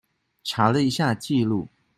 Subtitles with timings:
[0.43, 1.67] 查了一下記錄